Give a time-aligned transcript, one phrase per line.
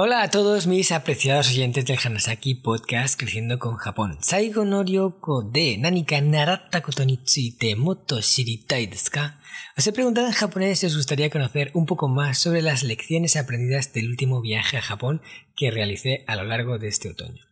[0.00, 4.16] Hola a todos mis apreciados oyentes del Hanasaki Podcast Creciendo con Japón.
[4.20, 7.18] Saigo no ryoko de nanika naratta koto ni?
[9.76, 13.34] Os he preguntado en japonés si os gustaría conocer un poco más sobre las lecciones
[13.34, 15.20] aprendidas del último viaje a Japón
[15.56, 17.42] que realicé a lo largo de este otoño.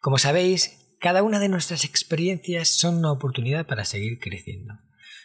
[0.00, 4.72] Como sabéis, cada una de nuestras experiencias son una oportunidad para seguir creciendo.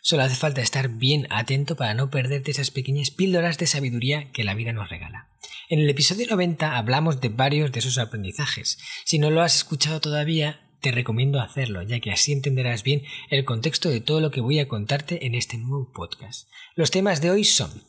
[0.01, 4.43] Solo hace falta estar bien atento para no perderte esas pequeñas píldoras de sabiduría que
[4.43, 5.27] la vida nos regala.
[5.69, 8.79] En el episodio 90 hablamos de varios de esos aprendizajes.
[9.05, 13.45] Si no lo has escuchado todavía, te recomiendo hacerlo, ya que así entenderás bien el
[13.45, 16.49] contexto de todo lo que voy a contarte en este nuevo podcast.
[16.75, 17.83] Los temas de hoy son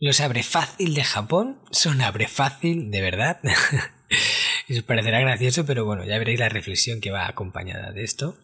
[0.00, 3.40] los abre fácil de Japón, son abre fácil de verdad.
[4.70, 8.36] Os parecerá gracioso, pero bueno, ya veréis la reflexión que va acompañada de esto.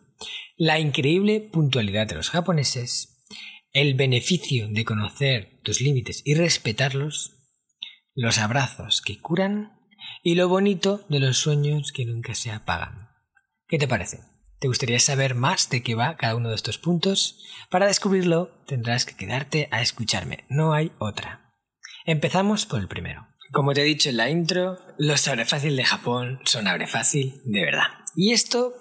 [0.57, 3.25] La increíble puntualidad de los japoneses,
[3.73, 7.37] el beneficio de conocer tus límites y respetarlos,
[8.15, 9.79] los abrazos que curan
[10.23, 13.09] y lo bonito de los sueños que nunca se apagan.
[13.69, 14.21] ¿Qué te parece?
[14.59, 17.43] ¿Te gustaría saber más de qué va cada uno de estos puntos?
[17.71, 21.55] Para descubrirlo tendrás que quedarte a escucharme, no hay otra.
[22.05, 23.27] Empezamos por el primero.
[23.53, 27.41] Como te he dicho en la intro, los abre fácil de Japón son abre fácil
[27.45, 27.89] de verdad.
[28.15, 28.75] ¿Y esto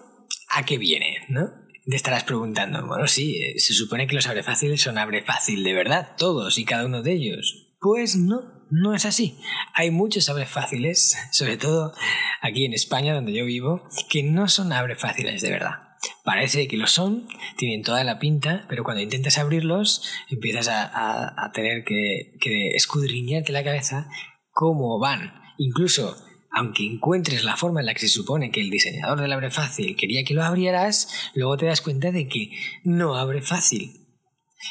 [0.50, 1.26] a qué viene?
[1.30, 1.50] ¿No?
[1.86, 5.64] Te estarás preguntando, bueno, sí, eh, se supone que los abre fácil son abre fácil
[5.64, 7.70] de verdad, todos y cada uno de ellos.
[7.80, 9.40] Pues no, no es así.
[9.74, 11.94] Hay muchos abres fáciles, sobre todo
[12.42, 15.90] aquí en España donde yo vivo, que no son abres fáciles de verdad.
[16.24, 17.28] Parece que lo son,
[17.58, 23.64] tienen toda la pinta, pero cuando intentas abrirlos empiezas a, tener que, que escudriñarte la
[23.64, 24.08] cabeza
[24.52, 25.34] cómo van.
[25.58, 26.16] Incluso
[26.52, 29.96] aunque encuentres la forma en la que se supone que el diseñador del abre fácil
[29.96, 32.52] quería que lo abrieras, luego te das cuenta de que
[32.84, 34.08] no abre fácil.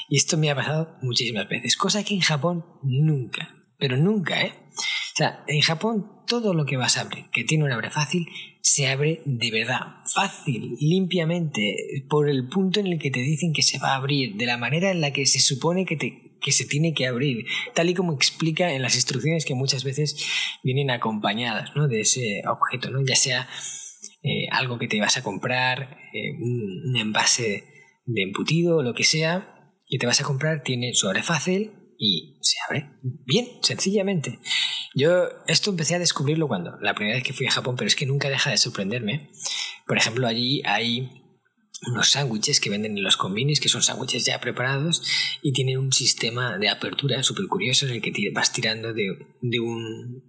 [0.09, 4.53] Y esto me ha pasado muchísimas veces, cosa que en Japón nunca, pero nunca, ¿eh?
[4.77, 8.29] O sea, en Japón todo lo que vas a abrir, que tiene un abre fácil,
[8.61, 9.81] se abre de verdad,
[10.13, 14.37] fácil, limpiamente, por el punto en el que te dicen que se va a abrir,
[14.37, 17.47] de la manera en la que se supone que, te, que se tiene que abrir,
[17.75, 20.25] tal y como explica en las instrucciones que muchas veces
[20.63, 21.89] vienen acompañadas ¿no?
[21.89, 23.05] de ese objeto, ¿no?
[23.05, 23.49] ya sea
[24.23, 27.65] eh, algo que te vas a comprar, eh, un, envase
[28.05, 31.73] de embutido o lo que sea, que te vas a comprar, tiene su abre fácil,
[31.99, 32.91] y se abre
[33.27, 34.39] bien, sencillamente.
[34.95, 37.97] Yo esto empecé a descubrirlo cuando, la primera vez que fui a Japón, pero es
[37.97, 39.31] que nunca deja de sorprenderme.
[39.87, 41.18] Por ejemplo, allí hay
[41.87, 45.03] unos sándwiches que venden en los convinis, que son sándwiches ya preparados
[45.43, 49.61] y tienen un sistema de apertura súper curioso en el que vas tirando de, de
[49.61, 50.29] un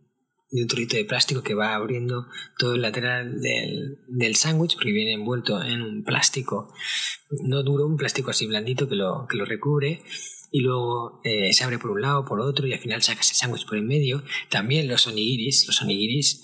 [0.52, 2.26] de un trocito de plástico que va abriendo
[2.58, 6.74] todo el lateral del, del sándwich porque viene envuelto en un plástico
[7.44, 10.02] no duro, un plástico así blandito que lo, que lo recubre
[10.52, 13.36] y luego eh, se abre por un lado, por otro y al final sacas el
[13.36, 14.24] sándwich por en medio.
[14.50, 16.44] También los onigiris, los onigiris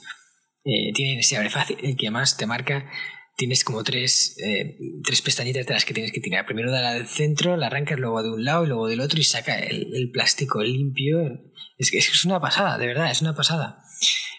[0.64, 2.92] eh, tienen ese abre fácil, el que además te marca,
[3.36, 6.46] tienes como tres, eh, tres pestañitas de las que tienes que tirar.
[6.46, 9.20] Primero de la del centro, la arrancas luego de un lado y luego del otro
[9.20, 11.42] y saca el, el plástico limpio.
[11.78, 13.84] Es que es una pasada, de verdad, es una pasada.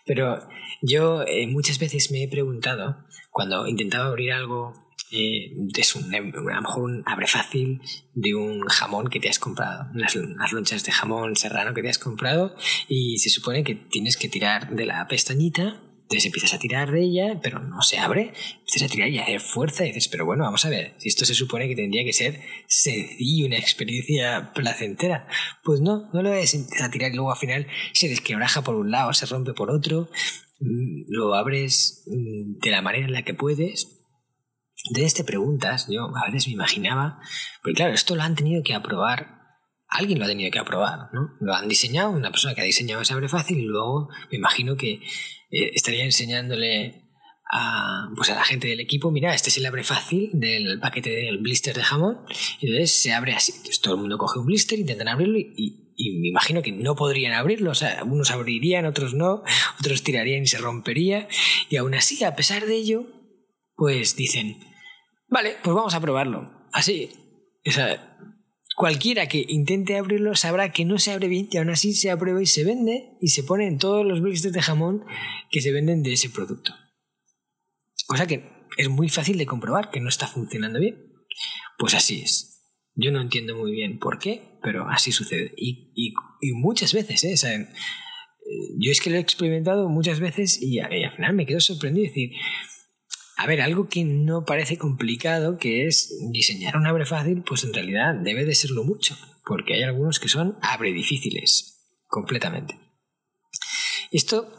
[0.06, 0.48] Pero
[0.82, 6.62] yo muchas veces me he preguntado, cuando intentaba abrir algo eh, es un, a lo
[6.62, 7.80] mejor un abre fácil
[8.14, 11.98] de un jamón que te has comprado, unas, lonchas de jamón serrano que te has
[11.98, 12.56] comprado
[12.88, 17.02] y se supone que tienes que tirar de la pestañita entonces empiezas a tirar de
[17.02, 18.32] ella, pero no se abre.
[18.60, 21.24] Empiezas a tirar y a fuerza y dices, pero bueno, vamos a ver, si esto
[21.24, 25.26] se supone que tendría que ser sencillo, una experiencia placentera.
[25.64, 26.54] Pues no, no lo es.
[26.80, 30.08] A tirar y luego al final se desquebraja por un lado, se rompe por otro.
[30.60, 33.96] Mm, lo abres mm, de la manera en la que puedes
[34.90, 37.18] de este preguntas, yo a veces me imaginaba,
[37.62, 39.35] porque claro, esto lo han tenido que aprobar,
[39.88, 41.30] alguien lo ha tenido que aprobar, ¿no?
[41.40, 44.76] Lo han diseñado, una persona que ha diseñado ese abre fácil y luego me imagino
[44.76, 45.00] que
[45.50, 47.04] eh, estaría enseñándole
[47.50, 51.10] a, pues a la gente del equipo, mira, este es el abre fácil del paquete
[51.10, 52.18] del blister de jamón,
[52.60, 56.18] y entonces se abre así, todo el mundo coge un blister, intentan abrirlo y, y
[56.18, 59.42] me imagino que no podrían abrirlo, o sea, unos abrirían, otros no,
[59.80, 61.28] otros tirarían y se rompería,
[61.70, 63.06] y aún así, a pesar de ello,
[63.76, 64.58] pues dicen,
[65.28, 66.50] vale, pues vamos a probarlo.
[66.72, 67.10] Así,
[67.64, 68.15] o sea,
[68.76, 72.42] cualquiera que intente abrirlo sabrá que no se abre bien y aún así se aprueba
[72.42, 75.04] y se vende y se pone en todos los blisters de jamón
[75.50, 76.74] que se venden de ese producto.
[78.06, 78.44] Cosa que
[78.76, 80.96] es muy fácil de comprobar que no está funcionando bien.
[81.78, 82.62] Pues así es.
[82.94, 85.52] Yo no entiendo muy bien por qué, pero así sucede.
[85.56, 86.14] Y,
[86.54, 87.36] muchas veces, ¿eh?
[87.36, 87.68] ¿Saben?
[88.78, 92.06] yo es que lo he experimentado muchas veces y, al final me quedo sorprendido.
[92.06, 92.30] decir,
[93.36, 97.74] a ver, algo que no parece complicado, que es diseñar un abre fácil, pues en
[97.74, 102.78] realidad debe de serlo mucho, porque hay algunos que son abre difíciles, completamente.
[104.10, 104.50] Esto,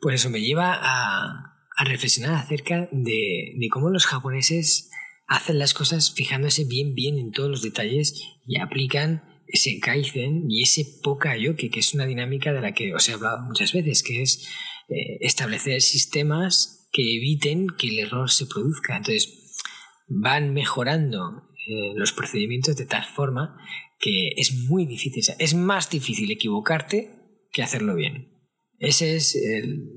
[0.00, 1.52] pues eso me lleva a,
[1.84, 4.90] reflexionar acerca de, cómo los japoneses
[5.28, 10.62] hacen las cosas fijándose bien, bien en todos los detalles y aplican ese kaizen y
[10.62, 14.02] ese poca yoke, que es una dinámica de la que os he hablado muchas veces,
[14.02, 14.48] que es
[14.88, 18.96] eh, establecer sistemas que eviten que el error se produzca.
[18.96, 19.60] Entonces,
[20.08, 23.58] van mejorando eh, los procedimientos de tal forma
[23.98, 28.32] que es muy difícil, es más difícil equivocarte que hacerlo bien.
[28.78, 29.38] Esa es,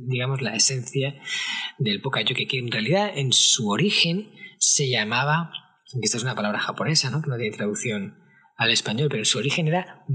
[0.07, 1.21] digamos, la esencia
[1.77, 5.51] del yoke, que en realidad en su origen se llamaba,
[6.01, 7.21] esta es una palabra japonesa, ¿no?
[7.21, 8.17] que no tiene traducción
[8.57, 10.05] al español, pero su origen era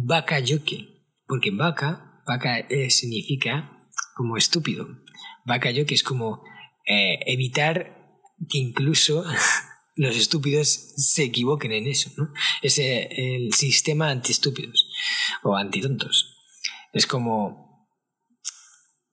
[0.45, 0.89] yoke,
[1.27, 4.87] porque baka, baka eh, significa como estúpido.
[5.47, 6.43] yoke es como
[6.87, 7.97] eh, evitar
[8.49, 9.25] que incluso
[9.97, 12.33] los estúpidos se equivoquen en eso, ¿no?
[12.63, 14.89] Es el sistema anti-estúpidos
[15.43, 16.37] o anti-tontos.
[16.93, 17.65] Es como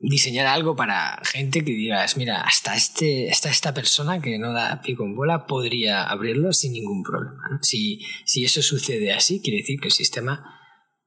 [0.01, 4.95] diseñar algo para gente que digas, mira, hasta, este, esta persona que no da pie
[4.95, 7.59] con bola podría abrirlo sin ningún problema.
[7.61, 10.59] Si, si eso sucede así, quiere decir que el sistema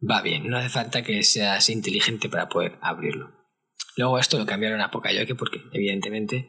[0.09, 0.49] va bien.
[0.49, 3.34] No hace falta que seas inteligente para poder abrirlo.
[3.97, 6.49] Luego esto lo cambiaron a Pokayoke porque evidentemente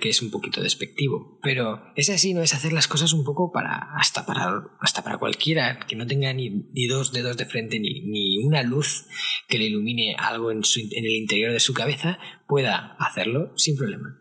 [0.00, 1.38] que es un poquito despectivo.
[1.42, 2.42] Pero es así, ¿no?
[2.42, 3.88] Es hacer las cosas un poco para.
[3.96, 4.62] hasta para.
[4.80, 6.50] hasta para cualquiera que no tenga ni,
[6.88, 9.06] dos dedos de frente ni, ni, una luz
[9.48, 13.76] que le ilumine algo en, su, en el interior de su cabeza, pueda hacerlo sin
[13.76, 14.16] problema.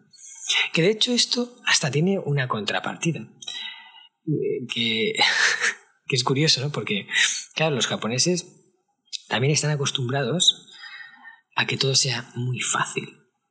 [0.74, 3.22] Que de hecho esto hasta tiene una contrapartida.
[4.26, 5.14] Eh, que,
[6.08, 6.72] que es curioso, ¿no?
[6.72, 7.08] Porque,
[7.56, 8.56] claro, los japoneses
[9.28, 10.69] también están acostumbrados
[11.60, 13.10] a que todo sea muy fácil.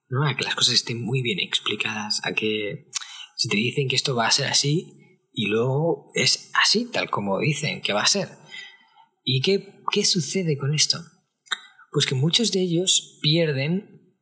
[0.09, 0.27] ¿no?
[0.27, 2.89] A que las cosas estén muy bien explicadas, a que
[3.37, 7.39] si te dicen que esto va a ser así y luego es así, tal como
[7.39, 8.31] dicen que va a ser.
[9.25, 10.99] ¿Y qué, qué sucede con esto?
[11.93, 14.17] Pues que muchos de ellos pierden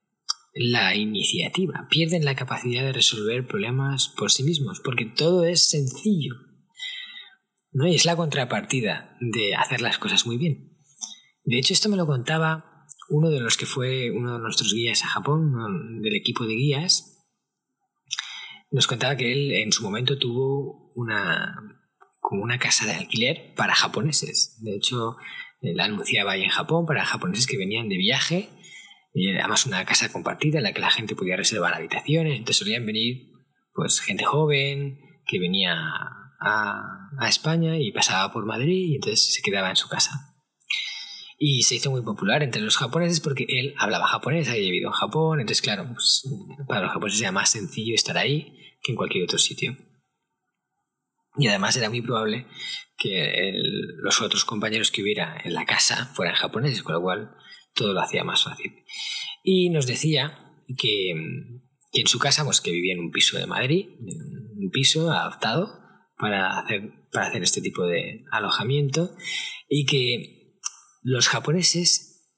[0.53, 6.35] la iniciativa, pierden la capacidad de resolver problemas por sí mismos, porque todo es sencillo.
[7.71, 7.87] ¿no?
[7.87, 10.77] Y es la contrapartida de hacer las cosas muy bien.
[11.45, 12.66] De hecho, esto me lo contaba
[13.09, 17.17] uno de los que fue uno de nuestros guías a Japón, del equipo de guías,
[18.71, 21.57] nos contaba que él en su momento tuvo una
[22.21, 24.59] como una casa de alquiler para japoneses.
[24.61, 25.17] De hecho,
[25.61, 28.51] la anunciaba ahí en Japón para japoneses que venían de viaje.
[29.15, 32.33] Y además una casa compartida en la que la gente podía reservar habitaciones.
[32.33, 33.31] Entonces solían venir
[33.73, 35.77] pues gente joven que venía
[36.41, 40.26] a España y pasaba por Madrid y entonces se quedaba en su casa
[41.39, 44.95] y se hizo muy popular entre los japoneses porque él hablaba japonés, había vivido en
[44.95, 46.23] Japón, entonces claro, pues,
[46.67, 49.77] para los japoneses era más sencillo estar ahí que en cualquier otro sitio.
[51.39, 52.47] Y además era muy probable
[52.97, 53.53] que
[54.03, 57.37] los otros compañeros que hubiera en la casa fueran japoneses, con lo cual
[57.75, 58.73] todo lo hacía más fácil.
[59.43, 60.39] Y nos decía
[60.79, 61.15] que,
[61.93, 65.79] que en su casa, pues que vivía en un piso de Madrid, un piso adaptado
[66.17, 69.15] para hacer, para hacer este tipo de alojamiento,
[69.69, 70.36] y que
[71.07, 72.35] los japoneses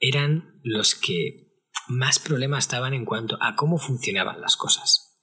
[0.00, 1.46] eran los que
[1.86, 5.16] más problemas estaban en cuanto a cómo funcionaban las cosas.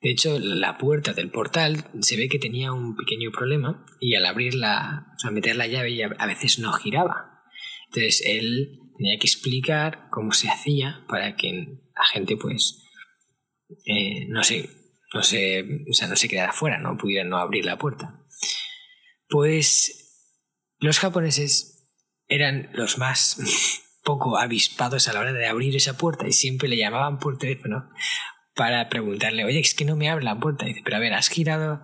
[0.00, 4.24] De hecho, la puerta del portal se ve que tenía un pequeño problema y al
[4.24, 7.42] abrirla, o sea, meter la llave a veces no giraba.
[7.88, 12.84] Entonces él tenía que explicar cómo se hacía para que la gente, pues,
[13.84, 14.70] eh, no sé,
[15.12, 18.24] no se, o sea, no se quedara fuera, no pudiera no abrir la puerta.
[19.28, 20.36] Pues
[20.78, 21.77] los japoneses
[22.28, 23.38] eran los más
[24.04, 27.90] poco avispados a la hora de abrir esa puerta y siempre le llamaban por teléfono
[28.54, 30.64] para preguntarle, oye, es que no me abre la puerta.
[30.64, 31.80] Y dice, pero a ver, ¿has girado?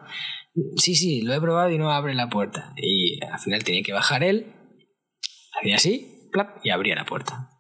[0.77, 2.73] Sí, sí, lo he probado y no abre la puerta.
[2.77, 4.53] Y al final tenía que bajar él,
[5.61, 6.31] hacía así,
[6.63, 7.51] y abría la puerta.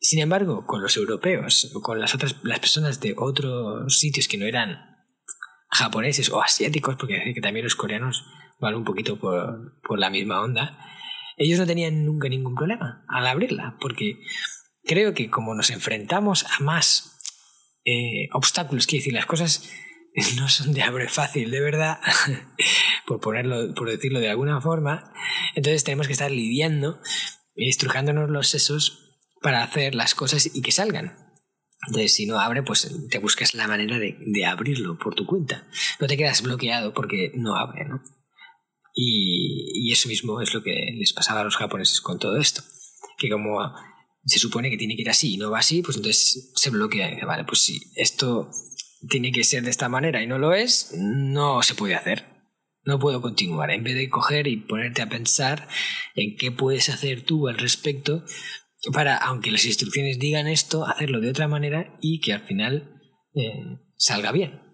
[0.00, 4.38] Sin embargo, con los europeos o con las otras las personas de otros sitios que
[4.38, 4.96] no eran
[5.70, 8.24] japoneses o asiáticos, porque que también los coreanos
[8.60, 10.78] van un poquito por, por la misma onda,
[11.36, 14.18] ellos no tenían nunca ningún problema al abrirla, porque
[14.84, 17.18] creo que como nos enfrentamos a más
[17.84, 19.70] eh, obstáculos, quiere decir, las cosas
[20.36, 22.00] no son de abre fácil, de verdad,
[23.06, 25.12] por ponerlo, por decirlo de alguna forma.
[25.54, 27.00] Entonces tenemos que estar lidiando
[27.54, 31.16] estrujándonos los sesos para hacer las cosas y que salgan.
[31.86, 35.68] Entonces, si no abre, pues te buscas la manera de abrirlo por tu cuenta.
[36.00, 38.02] No te quedas bloqueado porque no abre, ¿no?
[38.98, 42.62] Y, eso mismo es lo que les pasaba a los japoneses con todo esto.
[43.18, 43.58] Que como
[44.24, 47.08] se supone que tiene que ir así y no va así, pues entonces se bloquea
[47.08, 48.50] y dice, vale, pues si esto
[49.08, 52.24] tiene que ser de esta manera y no lo es, no se puede hacer.
[52.84, 53.70] No puedo continuar.
[53.70, 55.68] En vez de coger y ponerte a pensar
[56.14, 58.24] en qué puedes hacer tú al respecto
[58.92, 63.00] para, aunque las instrucciones digan esto, hacerlo de otra manera y que al final
[63.34, 64.65] eh, salga bien.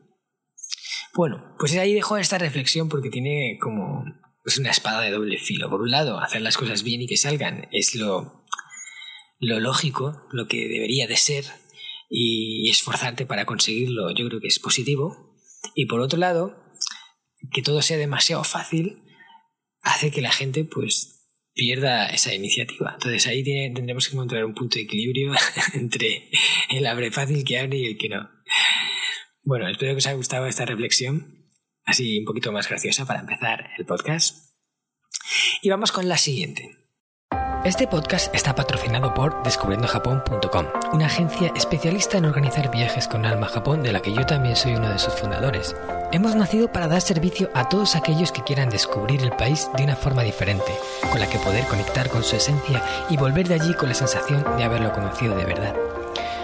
[1.15, 4.05] Bueno, pues ahí dejo esta reflexión porque tiene como
[4.45, 5.71] es una espada de doble filo.
[5.71, 8.45] Por un lado, hacer las cosas bien y que salgan es lo,
[9.39, 11.45] lo lógico, lo que debería de ser,
[12.15, 15.35] y esforzarte para conseguirlo, yo creo que es positivo.
[15.75, 16.63] Y por otro lado,
[17.53, 19.03] que todo sea demasiado fácil
[19.81, 22.93] hace que la gente pues pierda esa iniciativa.
[22.95, 25.33] Entonces ahí tendremos que encontrar un punto de equilibrio
[25.73, 26.29] entre
[26.69, 28.29] el abre fácil que abre y el que no.
[29.45, 31.49] Bueno, espero que os haya gustado esta reflexión,
[31.85, 34.55] así un poquito más graciosa para empezar el podcast.
[35.63, 36.79] Y vamos con la siguiente.
[37.65, 43.51] Este podcast está patrocinado por descubriendojapón.com, una agencia especialista en organizar viajes con alma a
[43.51, 45.75] Japón de la que yo también soy uno de sus fundadores.
[46.13, 49.97] Hemos nacido para dar servicio a todos aquellos que quieran descubrir el país de una
[49.97, 50.73] forma diferente,
[51.11, 54.45] con la que poder conectar con su esencia y volver de allí con la sensación
[54.57, 56.02] de haberlo conocido de verdad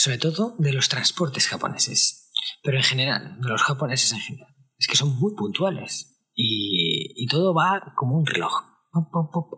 [0.00, 2.30] sobre todo de los transportes japoneses,
[2.62, 4.54] pero en general, de los japoneses en general.
[4.78, 8.52] Es que son muy puntuales y, todo va como un reloj,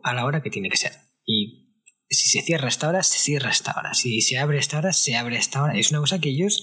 [0.03, 0.93] a la hora que tiene que ser.
[1.25, 1.67] Y
[2.09, 3.95] si se cierra esta hora, se cierra esta hora.
[3.95, 5.77] Si se abre esta hora, se abre esta hora.
[5.77, 6.63] Es una cosa que ellos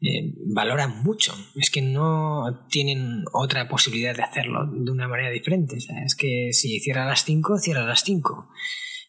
[0.00, 1.34] eh, valoran mucho.
[1.54, 5.76] Es que no tienen otra posibilidad de hacerlo de una manera diferente.
[5.76, 8.48] es que si cierra a las 5, cierra a las 5.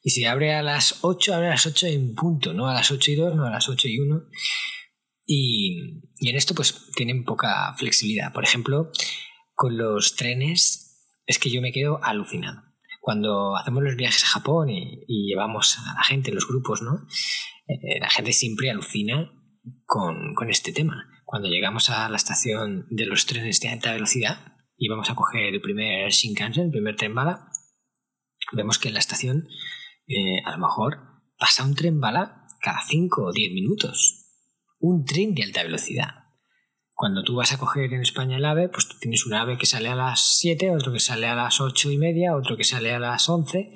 [0.03, 2.91] Y si abre a las 8, abre a las 8 en punto, no a las
[2.91, 4.21] 8 y 2, no a las 8 y 1.
[5.25, 8.31] Y, y en esto pues tienen poca flexibilidad.
[8.31, 8.91] Por ejemplo,
[9.53, 10.87] con los trenes
[11.25, 12.63] es que yo me quedo alucinado.
[13.01, 17.07] Cuando hacemos los viajes a Japón y, llevamos a la gente, los grupos, ¿no?
[17.67, 19.31] Eh, la gente siempre alucina
[19.85, 21.09] con, con, este tema.
[21.25, 25.53] Cuando llegamos a la estación de los trenes de alta velocidad y vamos a coger
[25.53, 27.49] el primer Shinkansen, el primer tren bala,
[28.53, 29.47] vemos que en la estación
[30.07, 30.97] eh, a lo mejor
[31.37, 34.25] pasa un tren bala cada 5 o 10 minutos.
[34.79, 36.25] Un tren de alta velocidad.
[36.93, 39.65] Cuando tú vas a coger en España el AVE, pues tú tienes un AVE que
[39.67, 42.91] sale a las 7, otro que sale a las 8 y media, otro que sale
[42.91, 43.75] a las 11.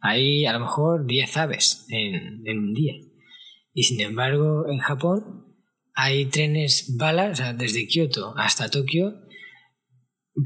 [0.00, 2.94] Hay a lo mejor 10 aves en, en un día.
[3.72, 5.56] Y sin embargo, en Japón
[5.94, 9.14] hay trenes bala, o sea, desde Kioto hasta Tokio,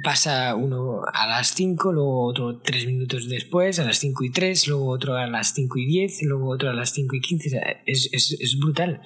[0.03, 4.69] pasa uno a las 5, luego otro 3 minutos después, a las 5 y 3,
[4.69, 7.83] luego otro a las 5 y 10, luego otro a las 5 y 15.
[7.87, 9.03] Es, es, es brutal.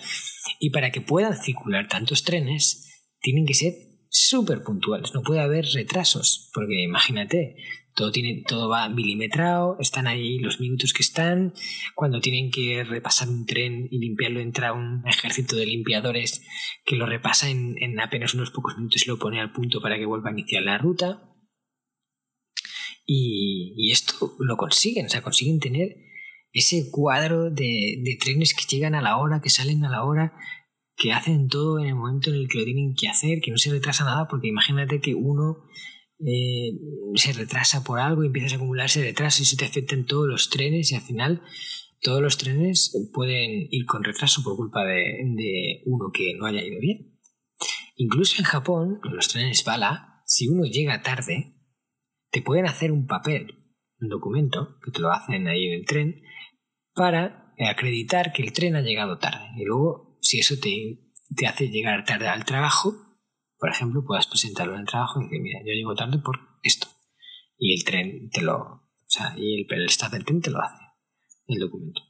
[0.61, 2.87] Y para que puedan circular tantos trenes,
[3.21, 3.75] tienen que ser
[4.09, 7.57] súper puntuales, no puede haber retrasos, porque imagínate,
[7.97, 11.55] todo, tiene, todo va milimetrado, están ahí los minutos que están,
[11.95, 16.43] cuando tienen que repasar un tren y limpiarlo entra un ejército de limpiadores
[16.85, 19.97] que lo repasa en, en apenas unos pocos minutos y lo pone al punto para
[19.97, 21.23] que vuelva a iniciar la ruta.
[23.07, 25.97] Y, y esto lo consiguen, o sea, consiguen tener
[26.53, 30.35] ese cuadro de, de trenes que llegan a la hora, que salen a la hora,
[30.97, 33.57] que hacen todo en el momento en el que lo tienen que hacer, que no
[33.57, 35.65] se retrasa nada, porque imagínate que uno
[36.19, 36.73] eh,
[37.15, 40.27] se retrasa por algo y empiezas a acumularse retraso y eso te afecta en todos
[40.27, 41.43] los trenes y al final
[42.01, 44.95] todos los trenes pueden ir con retraso por culpa de,
[45.37, 47.19] de uno que no haya ido bien.
[47.97, 51.55] Incluso en Japón, con los trenes bala, si uno llega tarde,
[52.31, 53.55] te pueden hacer un papel,
[54.01, 56.23] un documento, que te lo hacen ahí en el tren,
[56.95, 59.49] para acreditar que el tren ha llegado tarde.
[59.57, 61.01] Y luego, si eso te,
[61.35, 63.06] te hace llegar tarde al trabajo,
[63.59, 66.89] por ejemplo, puedas presentarlo en el trabajo y decir, mira, yo llego tarde por esto.
[67.59, 70.61] Y el tren te lo, o sea, y el, el staff del tren te lo
[70.61, 70.83] hace,
[71.47, 72.03] el documento,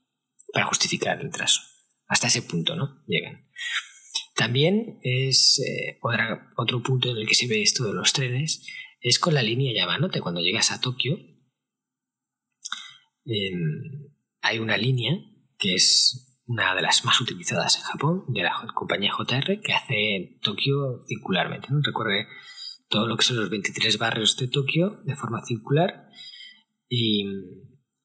[0.53, 1.61] para justificar el retraso.
[2.09, 3.03] Hasta ese punto, ¿no?
[3.07, 3.49] Llegan.
[4.35, 5.99] También es eh,
[6.57, 8.67] otro punto en el que se ve esto de los trenes,
[9.01, 10.21] es con la línea Yamanote.
[10.21, 11.19] Cuando llegas a Tokio,
[13.25, 15.13] em, hay una línea
[15.59, 20.39] que es una de las más utilizadas en Japón, de la compañía JR, que hace
[20.43, 21.69] Tokio circularmente.
[21.71, 21.81] ¿no?
[21.83, 22.27] Recorre
[22.89, 26.09] todo lo que son los 23 barrios de Tokio de forma circular
[26.89, 27.25] y,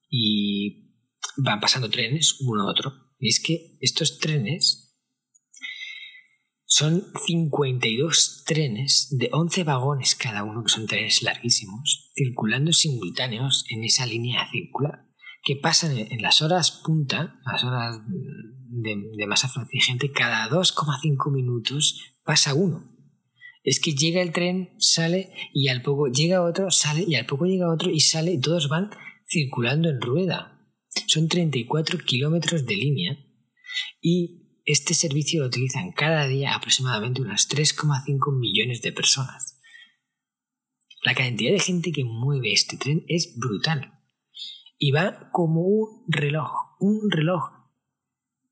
[0.10, 0.95] y
[1.38, 2.93] van pasando trenes uno a otro.
[3.19, 4.91] Y es que estos trenes
[6.65, 13.83] son 52 trenes de 11 vagones cada uno, que son trenes larguísimos, circulando simultáneos en
[13.83, 15.05] esa línea circular,
[15.43, 22.00] que pasan en las horas punta, las horas de, más afluencia gente, cada 2,5 minutos
[22.24, 22.89] pasa uno.
[23.63, 27.45] Es que llega el tren, sale y al poco llega otro, sale y al poco
[27.45, 28.89] llega otro y sale y todos van
[29.27, 30.60] circulando en rueda.
[31.07, 33.17] Son 34 kilómetros de línea
[34.01, 39.60] y este servicio lo utilizan cada día aproximadamente unas 3,5 millones de personas.
[41.03, 44.00] La cantidad de gente que mueve este tren es brutal.
[44.81, 47.43] Y va como un reloj, un reloj.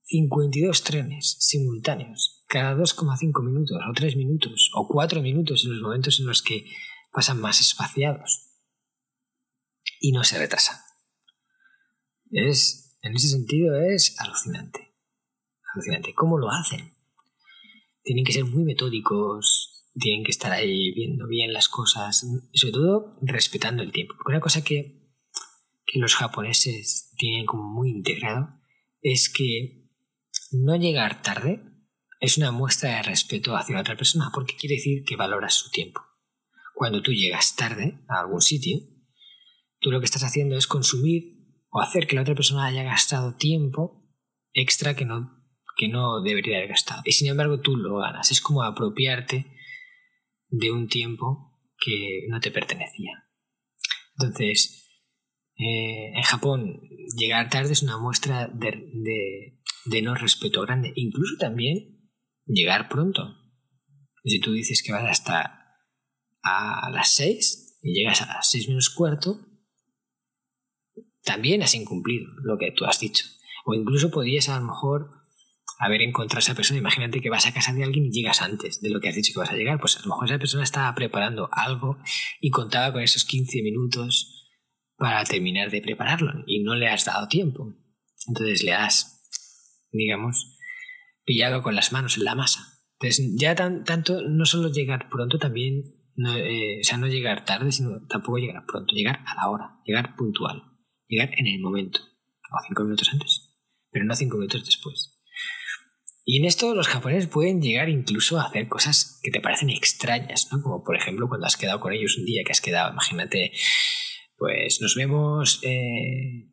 [0.04, 6.20] 52 trenes simultáneos, cada 2,5 minutos, o 3 minutos, o 4 minutos en los momentos
[6.20, 6.66] en los que
[7.12, 8.48] pasan más espaciados.
[10.00, 10.84] Y no se retrasa.
[12.32, 14.90] Es, en ese sentido es alucinante
[15.74, 16.14] alucinante.
[16.14, 16.94] ¿Cómo lo hacen?
[18.04, 23.18] Tienen que ser muy metódicos, tienen que estar ahí viendo bien las cosas, sobre todo
[23.22, 24.16] respetando el tiempo.
[24.18, 24.99] Porque una cosa que,
[25.92, 28.60] que los japoneses tienen como muy integrado
[29.02, 29.90] es que
[30.52, 31.64] no llegar tarde
[32.20, 36.02] es una muestra de respeto hacia otra persona, porque quiere decir que valoras su tiempo.
[36.76, 38.78] Cuando tú llegas tarde a algún sitio,
[39.80, 41.24] tú lo que estás haciendo es consumir
[41.70, 44.06] o hacer que la otra persona haya gastado tiempo
[44.54, 45.38] extra que no
[45.78, 47.02] que no debería haber gastado.
[47.06, 48.32] Y sin embargo tú lo ganas.
[48.32, 49.56] Es como apropiarte
[50.50, 53.30] de un tiempo que no te pertenecía.
[54.18, 54.89] Entonces,
[55.60, 56.80] eh, en Japón,
[57.18, 60.94] llegar tarde es una muestra de, de, no respeto grande.
[60.96, 62.10] Incluso también
[62.46, 63.36] llegar pronto.
[64.24, 65.76] Si tú dices que vas hasta
[66.44, 69.38] a las 6 y llegas a las 6 menos cuarto,
[71.24, 73.26] también has incumplido lo que tú has dicho.
[73.66, 75.12] O incluso podrías a lo mejor
[75.78, 76.80] haber encontrado a esa persona.
[76.80, 79.34] Imagínate que vas a casa de alguien y llegas antes de lo que has dicho
[79.34, 79.78] que vas a llegar.
[79.82, 81.98] Pues a lo mejor esa persona estaba preparando algo
[82.40, 84.39] y contaba con esos 15 minutos
[85.00, 87.74] para terminar de prepararlo y no le has dado tiempo.
[88.28, 89.24] Entonces le has,
[89.92, 90.58] digamos,
[91.24, 92.60] pillado con las manos en la masa.
[93.00, 95.84] Entonces ya tan, tanto no solo llegar pronto, también,
[96.16, 99.80] no, eh, o sea, no llegar tarde, sino tampoco llegar pronto, llegar a la hora,
[99.86, 100.64] llegar puntual,
[101.08, 103.56] llegar en el momento, o cinco minutos antes,
[103.90, 105.16] pero no cinco minutos después.
[106.26, 110.50] Y en esto los japoneses pueden llegar incluso a hacer cosas que te parecen extrañas,
[110.52, 110.62] ¿no?
[110.62, 113.52] Como por ejemplo cuando has quedado con ellos un día que has quedado, imagínate,
[114.40, 116.50] pues nos vemos eh,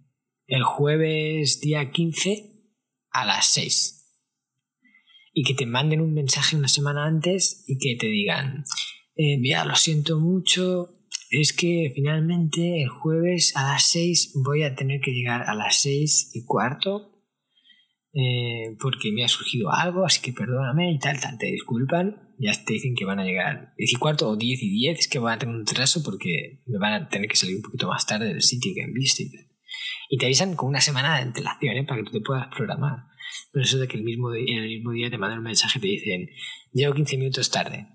[0.46, 2.53] el jueves día 15
[3.11, 3.92] a las 6.
[5.33, 8.64] Y que te manden un mensaje una semana antes y que te digan,
[9.14, 10.96] eh, mira, lo siento mucho,
[11.31, 15.81] es que finalmente el jueves a las 6 voy a tener que llegar a las
[15.83, 17.15] 6 y cuarto
[18.18, 22.52] eh, porque me ha surgido algo, así que perdóname y tal, tal, te disculpan, ya
[22.64, 25.18] te dicen que van a llegar 10 y cuarto o 10 y 10, es que
[25.18, 28.07] van a tener un retraso porque me van a tener que salir un poquito más
[28.07, 29.22] tarde del sitio que han visto
[30.09, 31.85] y te avisan con una semana de antelación ¿eh?
[31.85, 33.09] para que tú te puedas programar.
[33.52, 35.83] Pero eso de que el mismo en el mismo día te mandan un mensaje y
[35.83, 36.29] te dicen,
[36.72, 37.87] llego 15 minutos tarde.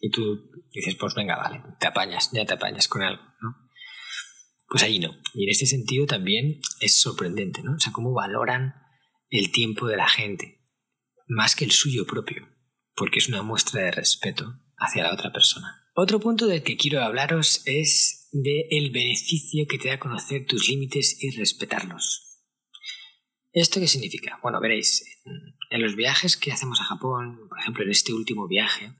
[0.00, 3.67] Y tú dices, pues venga, vale, te apañas, ya te apañas con algo, ¿no?
[4.68, 5.16] Pues ahí no.
[5.34, 7.74] Y en este sentido también es sorprendente, ¿no?
[7.74, 8.74] O sea, cómo valoran
[9.30, 10.60] el tiempo de la gente,
[11.26, 12.48] más que el suyo propio,
[12.94, 15.84] porque es una muestra de respeto hacia la otra persona.
[15.94, 20.68] Otro punto del que quiero hablaros es de el beneficio que te da conocer tus
[20.68, 22.28] límites y respetarlos.
[23.52, 24.38] ¿Esto qué significa?
[24.42, 25.02] Bueno, veréis,
[25.70, 28.92] en los viajes que hacemos a Japón, por ejemplo, en este último viaje,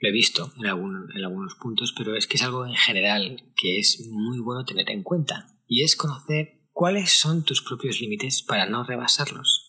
[0.00, 3.78] lo he visto en, en algunos puntos, pero es que es algo en general que
[3.78, 5.48] es muy bueno tener en cuenta.
[5.66, 9.68] Y es conocer cuáles son tus propios límites para no rebasarlos,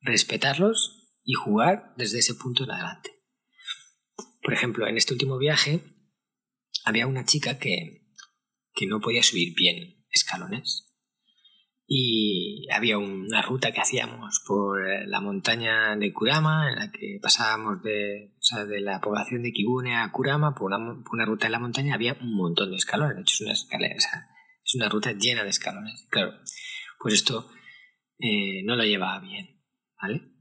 [0.00, 3.10] respetarlos y jugar desde ese punto en adelante.
[4.42, 5.82] Por ejemplo, en este último viaje
[6.84, 8.06] había una chica que,
[8.74, 10.88] que no podía subir bien escalones
[11.86, 17.82] y había una ruta que hacíamos por la montaña de Kurama, en la que pasábamos
[17.82, 21.94] de, sea, de la población de Kibune a Kurama por una, ruta en la montaña,
[21.94, 25.50] había un montón de escalones, de hecho es una escalera, es una ruta llena de
[25.50, 26.06] escalones.
[26.10, 26.32] Claro,
[26.98, 27.50] pues esto
[28.18, 29.60] eh, no lo llevaba bien,
[30.00, 30.32] ¿vale?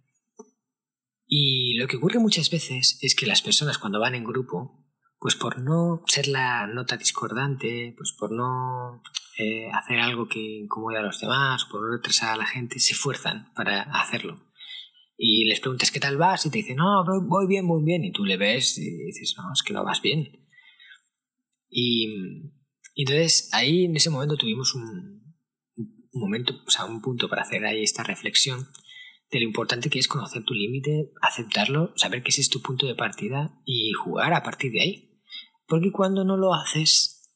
[1.25, 4.85] Y lo que ocurre muchas veces es que las personas cuando van en grupo,
[5.19, 9.03] pues por no ser la nota discordante, pues por no
[9.37, 12.93] eh, hacer algo que incomode a los demás, por no retrasar a la gente, se
[12.93, 14.46] esfuerzan para hacerlo.
[15.17, 18.05] Y les preguntas qué tal vas y te dicen, no, voy bien, muy bien.
[18.05, 20.47] Y tú le ves y dices, no, es que no vas bien.
[21.69, 22.51] Y,
[22.95, 25.35] entonces ahí en ese momento tuvimos un,
[25.75, 28.67] un momento, o sea, un punto para hacer ahí esta reflexión
[29.31, 32.87] de lo importante que es conocer tu límite, aceptarlo, saber que ese es tu punto
[32.87, 35.21] de partida y jugar a partir de ahí.
[35.67, 37.33] Porque cuando no lo haces,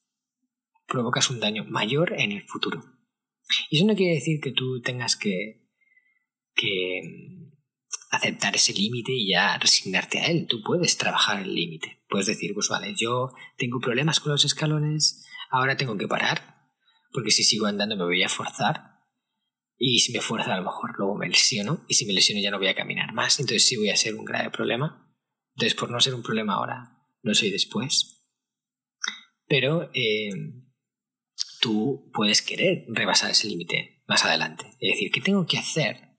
[0.88, 2.84] provocas un daño mayor en el futuro.
[3.70, 5.67] Y eso no quiere decir que tú tengas que,
[6.56, 7.02] que
[8.12, 10.45] aceptar ese límite y ya resignarte a él.
[10.47, 12.04] Tú puedes trabajar el límite.
[12.10, 16.69] Puedes decir, pues vale, yo tengo problemas con los escalones, ahora tengo que parar,
[17.12, 19.00] porque si sigo andando me voy a forzar
[19.78, 22.52] y si me fuerza a lo mejor luego me lesiono y si me lesiono ya
[22.52, 25.10] no voy a caminar más, entonces sí voy a ser un grave problema.
[25.56, 28.28] Entonces por no ser un problema ahora, no soy después.
[29.47, 30.32] Pero eh,
[31.62, 34.65] tú puedes querer rebasar ese límite más adelante.
[34.80, 36.10] Es decir, ¿qué tengo que hacer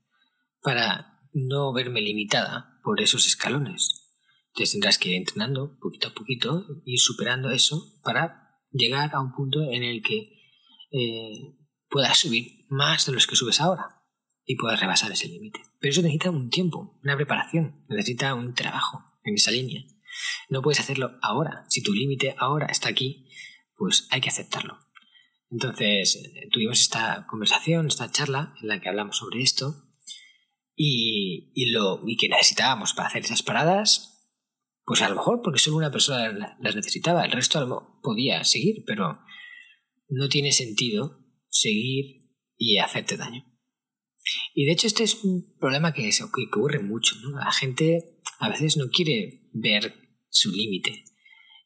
[0.62, 4.02] para no verme limitada por esos escalones?
[4.48, 9.32] Entonces tendrás que ir entrenando poquito a poquito, ir superando eso para llegar a un
[9.32, 10.32] punto en el que
[10.90, 11.56] eh,
[11.88, 14.02] puedas subir más de los que subes ahora
[14.44, 15.60] y puedas rebasar ese límite.
[15.78, 19.84] Pero eso necesita un tiempo, una preparación, necesita un trabajo en esa línea.
[20.50, 21.64] No puedes hacerlo ahora.
[21.68, 23.28] Si tu límite ahora está aquí,
[23.76, 24.78] pues hay que aceptarlo.
[25.50, 29.91] Entonces, eh, tuvimos esta conversación, esta charla en la que hablamos sobre esto
[30.74, 34.12] y, y lo y que necesitábamos para hacer esas paradas,
[34.84, 39.20] pues a lo mejor porque solo una persona las necesitaba, el resto podía seguir, pero
[40.08, 43.44] no tiene sentido seguir y hacerte daño.
[44.54, 47.16] Y de hecho este es un problema que, ocurre mucho.
[47.34, 49.94] La gente a veces no quiere ver
[50.28, 51.04] su límite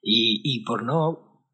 [0.03, 1.45] y, por no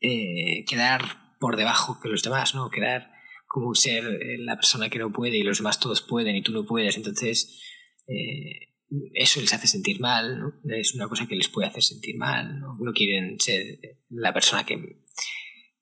[0.00, 2.70] eh, quedar por debajo que los demás, ¿no?
[2.70, 3.09] quedar
[3.50, 6.52] como ser eh, la persona que no puede y los demás todos pueden y tú
[6.52, 7.60] no puedes, entonces
[8.06, 8.76] eh,
[9.12, 12.92] eso les hace sentir mal, es una cosa que les puede hacer sentir mal, no,
[12.94, 15.02] quieren ser la persona que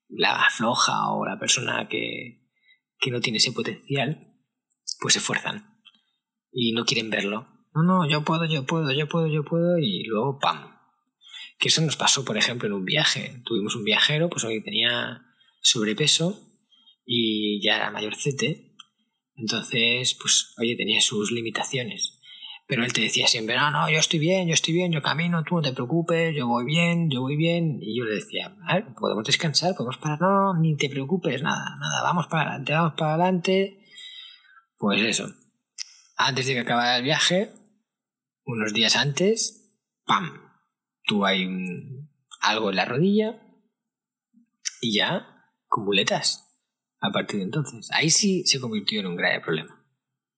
[0.07, 2.41] la floja o la persona que,
[2.99, 4.33] que no tiene ese potencial,
[4.99, 5.79] pues se esfuerzan
[6.51, 7.47] y no quieren verlo.
[7.75, 10.75] No, no, yo puedo, yo puedo, yo puedo, yo puedo y luego ¡pam!
[11.59, 13.43] Que eso nos pasó, por ejemplo, en un viaje.
[13.45, 15.21] Tuvimos un viajero, pues hoy tenía
[15.61, 16.48] sobrepeso
[17.11, 18.75] y ya era mayorcete.
[19.33, 22.19] Entonces, pues, oye, tenía sus limitaciones.
[22.67, 25.43] Pero él te decía siempre, no, no, yo estoy bien, yo estoy bien, yo camino,
[25.43, 27.79] tú no te preocupes, yo voy bien, yo voy bien.
[27.81, 32.03] Y yo le decía, a podemos descansar, podemos parar, no, ni te preocupes, nada, nada,
[32.03, 33.79] vamos para adelante, vamos para adelante.
[34.77, 35.33] Pues eso,
[36.15, 37.51] antes de que acabara el viaje,
[38.45, 40.29] unos días antes, ¡pam!
[41.05, 43.41] Tú hay un, algo en la rodilla
[44.79, 45.25] y ya,
[45.67, 46.48] con muletas.
[47.01, 49.85] A partir de entonces, ahí sí se convirtió en un grave problema.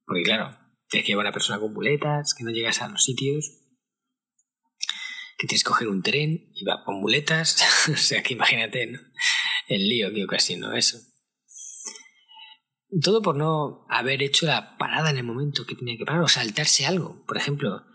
[0.05, 0.57] Porque claro,
[0.89, 3.61] te lleva una persona con muletas, que no llegas a los sitios,
[5.37, 7.57] que tienes que coger un tren y va con muletas.
[7.91, 8.99] o sea que imagínate ¿no?
[9.67, 10.99] el lío que ocasionó eso.
[13.01, 16.27] Todo por no haber hecho la parada en el momento que tenía que parar o
[16.27, 17.23] saltarse algo.
[17.25, 17.85] Por ejemplo,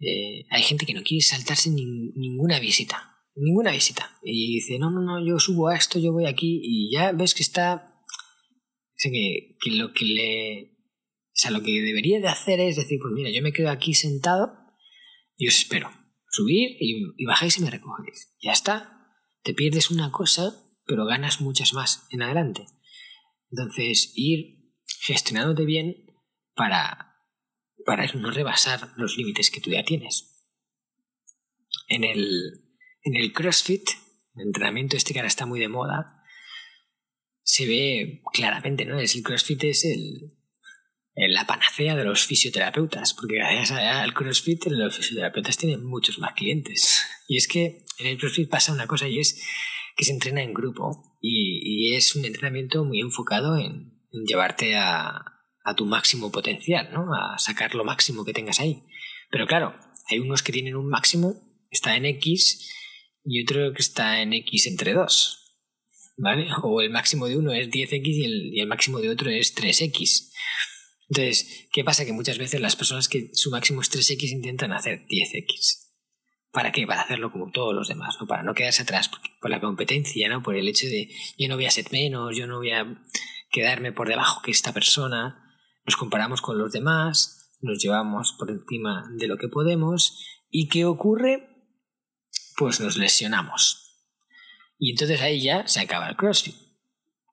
[0.00, 3.14] eh, hay gente que no quiere saltarse ninguna visita.
[3.36, 4.18] Ninguna visita.
[4.22, 6.60] Y dice, no, no, no, yo subo a esto, yo voy aquí.
[6.62, 7.87] Y ya ves que está...
[9.00, 10.78] Que, que lo que le
[11.38, 13.94] o sea, lo que debería de hacer es decir, pues mira, yo me quedo aquí
[13.94, 14.58] sentado
[15.36, 15.88] y os espero.
[16.28, 18.34] Subir y, bajáis y me recogéis.
[18.42, 19.14] Ya está.
[19.44, 20.52] Te pierdes una cosa,
[20.84, 22.66] pero ganas muchas más en adelante.
[23.52, 25.94] Entonces, ir gestionándote bien
[26.56, 27.14] para,
[27.86, 30.44] para no rebasar los límites que tú ya tienes.
[31.86, 32.64] En el,
[33.04, 33.88] en el CrossFit,
[34.34, 36.17] el entrenamiento este que ahora está muy de moda,
[37.48, 39.00] se ve claramente, ¿no?
[39.00, 40.34] Es el CrossFit es el,
[41.14, 47.06] la panacea de los fisioterapeutas, porque gracias al CrossFit los fisioterapeutas tienen muchos más clientes.
[47.26, 49.42] Y es que en el CrossFit pasa una cosa y es
[49.96, 55.24] que se entrena en grupo y, es un entrenamiento muy enfocado en, llevarte a,
[55.74, 57.14] tu máximo potencial, ¿no?
[57.14, 58.84] a sacar lo máximo que tengas ahí.
[59.30, 59.74] Pero claro,
[60.10, 61.34] hay unos que tienen un máximo,
[61.70, 62.70] está en X,
[63.24, 65.47] y otro que está en X entre 2.
[66.18, 66.48] ¿Vale?
[66.62, 69.54] O el máximo de uno es 10X y el, y el máximo de otro es
[69.54, 70.30] 3X.
[71.08, 72.04] Entonces, ¿qué pasa?
[72.04, 75.88] Que muchas veces las personas que su máximo es 3x intentan hacer 10x.
[76.52, 76.86] ¿Para qué?
[76.86, 78.26] Para hacerlo como todos los demás, ¿no?
[78.26, 80.42] Para no quedarse atrás por la competencia, ¿no?
[80.42, 83.02] Por el hecho de yo no voy a ser menos, yo no voy a
[83.50, 85.44] quedarme por debajo que esta persona.
[85.86, 90.18] Nos comparamos con los demás, nos llevamos por encima de lo que podemos
[90.50, 91.48] y ¿qué ocurre?
[92.56, 93.87] Pues nos lesionamos.
[94.78, 96.54] Y entonces ahí ya se acaba el CrossFit.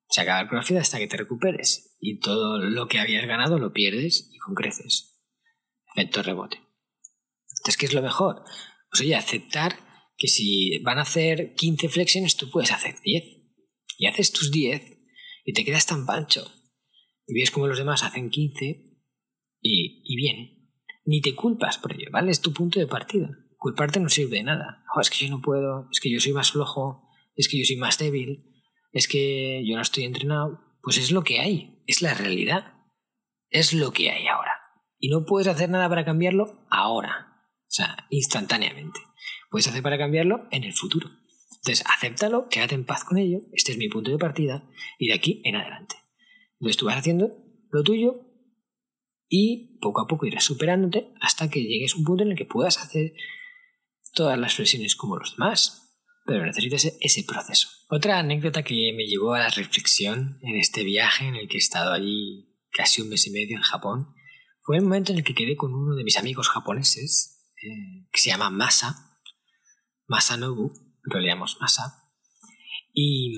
[0.09, 3.73] Se acaba el CrossFit hasta que te recuperes y todo lo que habías ganado lo
[3.73, 5.21] pierdes y con creces.
[5.93, 6.57] Efecto rebote.
[7.57, 8.43] Entonces, ¿qué es lo mejor?
[8.89, 9.77] Pues oye, aceptar
[10.17, 13.23] que si van a hacer 15 flexiones, tú puedes hacer 10.
[13.97, 14.97] Y haces tus 10
[15.45, 16.45] y te quedas tan pancho.
[17.27, 18.95] Y ves como los demás hacen 15
[19.61, 20.71] y, bien.
[21.05, 22.31] Ni te culpas por ello, ¿vale?
[22.31, 23.29] Es tu punto de partida.
[23.57, 24.83] Culparte no sirve de nada.
[25.01, 27.04] es que yo no puedo, es que yo soy más flojo,
[27.35, 28.45] es que yo soy más débil,
[28.91, 30.61] es que yo no estoy entrenado.
[30.81, 32.73] Pues es lo que hay, es la realidad.
[33.49, 34.53] Es lo que hay ahora.
[34.99, 37.33] Y no puedes hacer nada para cambiarlo ahora.
[37.61, 38.99] O sea, instantáneamente.
[39.49, 41.09] Puedes hacer para cambiarlo en el futuro.
[41.65, 44.69] Entonces, acéptalo, quédate en paz con ello, este es mi punto de partida,
[44.99, 45.95] y de aquí en adelante.
[46.59, 47.31] Entonces tú vas haciendo
[47.71, 48.21] lo tuyo
[49.27, 52.45] y poco a poco irás superándote hasta que llegues a un punto en el que
[52.45, 53.13] puedas hacer
[54.13, 55.84] todas las flexiones como los demás.
[56.25, 57.67] Pero necesitas ese proceso.
[57.87, 61.59] Otra anécdota que me llevó a la reflexión en este viaje en el que he
[61.59, 64.07] estado allí casi un mes y medio en Japón
[64.61, 68.19] fue el momento en el que quedé con uno de mis amigos japoneses eh, que
[68.19, 69.19] se llama Masa,
[70.07, 72.09] Masanobu, lo leamos Masa.
[72.91, 73.33] Y,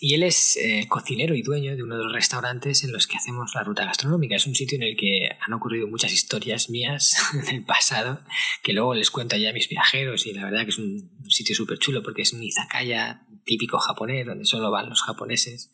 [0.00, 3.16] y él es eh, cocinero y dueño de uno de los restaurantes en los que
[3.16, 4.36] hacemos la ruta gastronómica.
[4.36, 7.16] Es un sitio en el que han ocurrido muchas historias mías
[7.50, 8.20] del pasado
[8.62, 11.54] que luego les cuento ya a mis viajeros y la verdad que es un, sitio
[11.54, 15.72] súper chulo porque es un izakaya típico japonés donde solo van los japoneses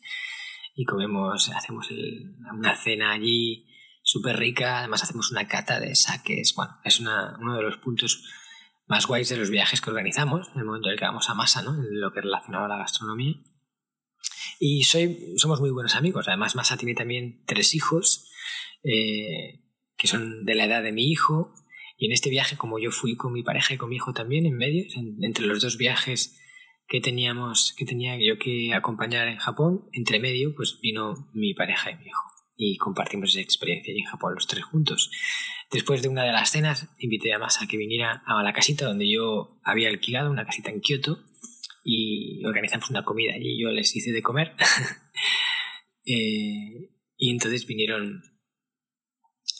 [0.75, 1.89] y comemos, hacemos
[2.53, 3.67] una cena allí
[4.03, 8.23] súper rica, además hacemos una cata de saques, bueno, es uno de los puntos
[8.87, 11.33] más guays de los viajes que organizamos, en el momento en el que vamos a
[11.33, 11.73] masa, ¿no?
[11.73, 13.35] En lo que relacionado a la gastronomía.
[14.59, 16.27] Y soy, somos muy buenos amigos.
[16.27, 18.29] Además, Masa tiene también tres hijos
[18.83, 19.63] eh,
[19.97, 21.53] que son de la edad de mi hijo.
[21.97, 24.45] Y en este viaje, como yo fui con mi pareja y con mi hijo también
[24.45, 24.85] en medio,
[25.21, 26.39] entre los dos viajes
[26.87, 31.91] que teníamos, que tenía yo que acompañar en Japón, entre medio, pues vino mi pareja
[31.91, 32.21] y mi hijo.
[32.55, 35.11] Y compartimos esa experiencia allí en Japón los tres juntos.
[35.71, 38.85] Después de una de las cenas, invité a Masa a que viniera a la casita
[38.85, 41.23] donde yo había alquilado, una casita en Kioto,
[41.83, 44.55] y organizamos una comida y yo les hice de comer.
[46.09, 48.23] Eh, y entonces vinieron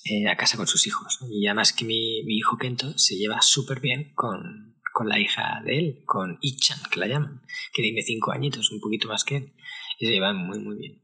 [0.09, 1.19] eh, a casa con sus hijos.
[1.29, 5.61] Y además que mi, mi hijo Kento se lleva súper bien con, con, la hija
[5.65, 7.41] de él, con Ichan, que la llaman,
[7.73, 9.53] que tiene cinco añitos, un poquito más que él.
[9.99, 11.01] Y se llevan muy, muy bien.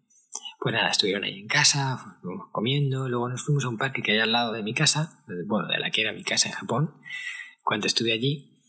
[0.60, 2.20] Pues nada, estuvieron ahí en casa,
[2.52, 5.68] comiendo, luego nos fuimos a un parque que hay al lado de mi casa, bueno,
[5.68, 6.96] de la que era mi casa en Japón,
[7.64, 8.62] cuando estuve allí,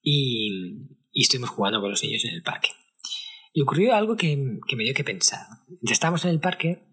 [0.00, 2.68] y, y estuvimos jugando con los niños en el parque.
[3.52, 5.40] Y ocurrió algo que, me dio que pensar.
[5.82, 6.84] Estábamos en el parque,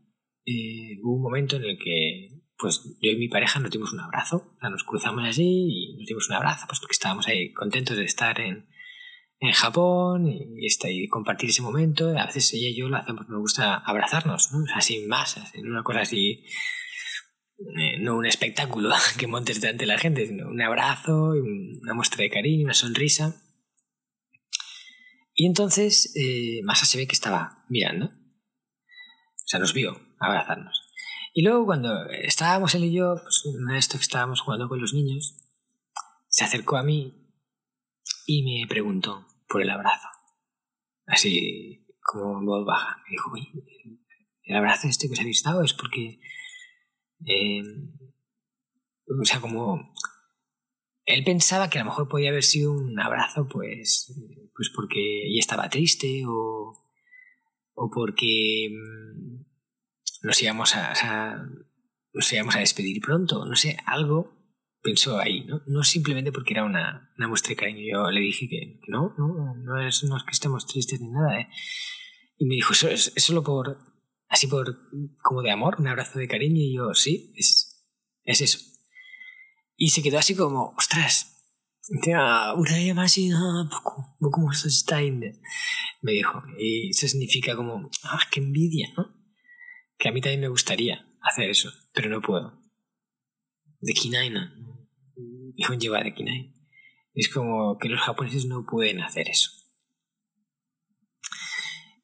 [0.45, 3.99] eh, hubo un momento en el que pues yo y mi pareja nos dimos un
[3.99, 7.53] abrazo, o sea, nos cruzamos allí y nos dimos un abrazo, pues porque estábamos ahí
[7.53, 8.67] contentos de estar en,
[9.39, 12.17] en Japón y, y, compartir ese momento.
[12.17, 14.65] A veces ella y yo lo hacemos, nos gusta abrazarnos, ¿no?
[14.81, 16.43] sin más, en una cosa así,
[17.57, 22.23] eh, no un espectáculo que montes delante de la gente, sino un abrazo, una muestra
[22.23, 23.41] de cariño, una sonrisa.
[25.33, 28.05] Y entonces eh, Masa se ve que estaba mirando.
[28.05, 30.84] O sea, nos vio abrazarnos.
[31.37, 34.79] Y luego cuando estábamos él y yo, pues una de esto que estábamos jugando con
[34.79, 35.35] los niños,
[36.29, 37.29] se acercó a mí
[38.25, 40.07] y me preguntó por el abrazo.
[41.05, 43.03] Así como en voz baja.
[43.03, 43.31] Me dijo,
[44.45, 46.21] el abrazo este que os habéis dado es porque...
[47.25, 47.63] Eh,
[49.21, 49.93] o sea, como...
[51.03, 54.09] Él pensaba que a lo mejor podía haber sido un abrazo, pues
[54.55, 56.73] pues porque ella estaba triste o,
[57.73, 59.54] o porque mm,
[60.25, 61.45] nos íbamos a,
[62.11, 64.33] nos íbamos a despedir pronto, no sé, algo
[64.81, 65.61] pensó ahí, ¿no?
[65.67, 67.81] No simplemente porque era una, una muestra de cariño.
[67.91, 71.41] Yo le dije que, no, no, no es, no es que estemos tristes ni nada,
[71.41, 71.47] ¿eh?
[72.39, 73.77] Y me dijo, ¿eso es, solo por,
[74.27, 74.79] así por,
[75.21, 76.59] como de amor, un abrazo de cariño?
[76.59, 77.85] Y yo, sí, es,
[78.23, 78.59] es eso.
[79.77, 81.35] Y se quedó así como, ostras,
[86.01, 86.41] me dijo.
[86.57, 89.24] Y eso significa como, ah, qué envidia, ¿no?
[89.97, 92.61] Que a mí también me gustaría hacer eso, pero no puedo.
[93.79, 94.41] De Kinai, ¿no?
[95.55, 96.53] Hijo lleva de Kinai.
[97.13, 99.49] Es como que los japoneses no pueden hacer eso.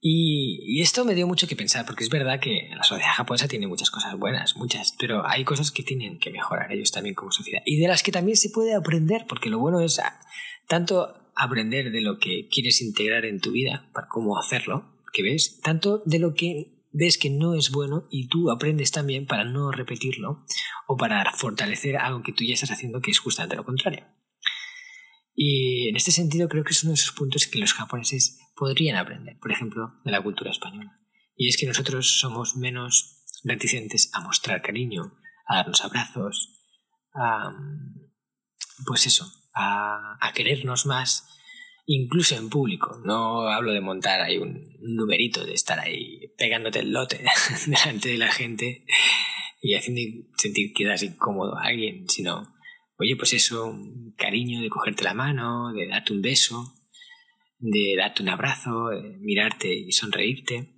[0.03, 3.67] Y, esto me dio mucho que pensar, porque es verdad que la sociedad japonesa tiene
[3.67, 7.61] muchas cosas buenas, muchas, pero hay cosas que tienen que mejorar ellos también como sociedad.
[7.65, 10.19] Y de las que también se puede aprender, porque lo bueno es ah,
[10.67, 15.59] tanto aprender de lo que quieres integrar en tu vida, para cómo hacerlo, que ves,
[15.61, 19.71] tanto de lo que ves que no es bueno y tú aprendes también para no
[19.71, 20.45] repetirlo
[20.87, 24.05] o para fortalecer algo que tú ya estás haciendo que es justamente lo contrario.
[25.33, 28.97] Y en este sentido creo que es uno de esos puntos que los japoneses podrían
[28.97, 30.99] aprender, por ejemplo, de la cultura española.
[31.35, 35.13] Y es que nosotros somos menos reticentes a mostrar cariño,
[35.47, 36.59] a darnos abrazos,
[37.15, 37.51] a,
[38.85, 39.25] pues eso,
[39.55, 41.27] a, a querernos más
[41.85, 42.99] incluso en público.
[43.05, 47.23] No hablo de montar ahí un numerito, de estar ahí pegándote el lote
[47.67, 48.85] delante de la gente
[49.61, 50.01] y haciendo
[50.37, 52.55] sentir que das incómodo a alguien, sino,
[52.97, 56.73] oye, pues eso, un cariño de cogerte la mano, de darte un beso,
[57.59, 60.75] de darte un abrazo, de mirarte y sonreírte.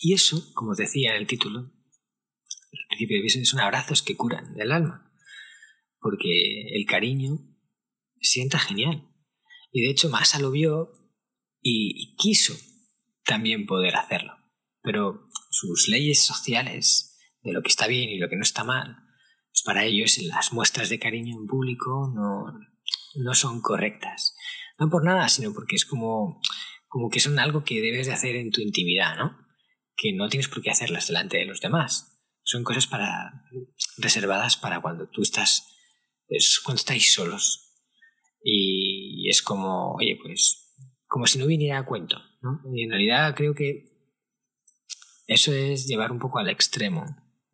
[0.00, 4.54] Y eso, como os decía en el título, al principio de son abrazos que curan
[4.54, 5.12] del alma,
[5.98, 7.38] porque el cariño
[8.20, 9.08] sienta genial
[9.76, 10.90] y de hecho Massa lo vio
[11.60, 12.54] y, quiso
[13.26, 14.32] también poder hacerlo.
[14.80, 18.96] Pero sus leyes sociales de lo que está bien y lo que no está mal,
[19.50, 22.58] pues para ellos las muestras de cariño en público no,
[23.16, 24.34] no son correctas.
[24.78, 26.40] No por nada, sino porque es como,
[26.88, 29.36] como que son algo que debes de hacer en tu intimidad, ¿no?
[29.94, 32.24] Que no tienes por qué hacerlas delante de los demás.
[32.44, 33.42] Son cosas para,
[33.98, 35.66] reservadas para cuando tú estás,
[36.64, 37.66] cuando estáis solos,
[38.48, 38.95] y
[39.30, 40.74] es como, oye, pues,
[41.06, 42.60] como si no viniera a cuento, ¿no?
[42.74, 43.96] Y en realidad creo que
[45.26, 47.04] eso es llevar un poco al extremo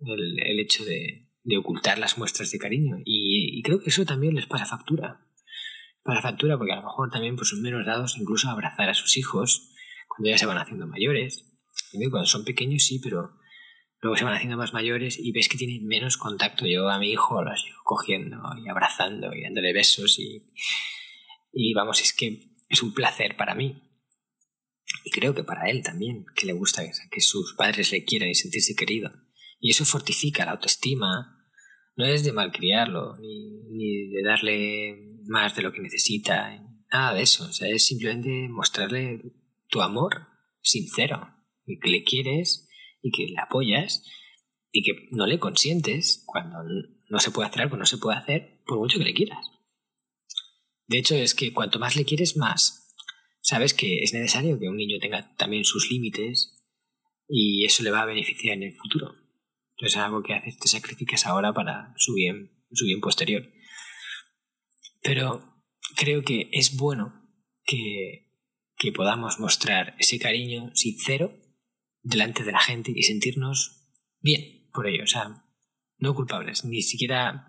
[0.01, 2.99] el, el hecho de, de, ocultar las muestras de cariño.
[3.05, 5.27] Y, creo que eso también les pasa factura.
[6.03, 8.95] Para factura, porque a lo mejor también pues, son menos dados incluso a abrazar a
[8.95, 9.71] sus hijos
[10.09, 11.49] cuando ya se van haciendo mayores.
[11.93, 13.39] Cuando son pequeños sí, pero
[14.01, 16.67] luego se van haciendo más mayores y ves que tienen menos contacto.
[16.67, 20.43] Yo a mi hijo los llevo cogiendo y abrazando y dándole besos y,
[21.53, 23.83] y vamos, es que es un placer para mí.
[25.05, 28.35] Y creo que para él también, que le gusta que sus padres le quieran y
[28.35, 29.11] sentirse querido.
[29.61, 31.39] Y eso fortifica la autoestima.
[31.97, 36.59] No es de malcriarlo, ni, ni de darle más de lo que necesita,
[36.91, 37.45] nada de eso.
[37.45, 39.21] O sea, es simplemente mostrarle
[39.69, 40.29] tu amor
[40.63, 41.33] sincero,
[41.67, 42.69] y que le quieres
[43.03, 44.05] y que le apoyas
[44.71, 46.59] y que no le consientes cuando
[47.09, 49.52] no se puede hacer algo, no se puede hacer, por mucho que le quieras.
[50.93, 52.83] De hecho, es que cuanto más le quieres, más
[53.41, 56.63] sabes que es necesario que un niño tenga también sus límites
[57.27, 59.15] y eso le va a beneficiar en el futuro.
[59.71, 63.43] Entonces es algo que haces, te sacrificas ahora para su bien, su bien posterior.
[65.01, 65.65] Pero
[65.97, 67.27] creo que es bueno
[67.65, 68.27] que,
[68.77, 71.35] que podamos mostrar ese cariño sincero
[72.03, 73.89] delante de la gente y sentirnos
[74.21, 75.43] bien por ello, o sea,
[75.97, 77.49] no culpables, ni siquiera